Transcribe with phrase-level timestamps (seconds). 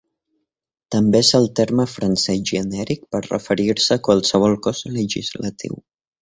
[0.93, 5.79] També és el terme francès genèric per referir-se a qualsevol cos legislatiu.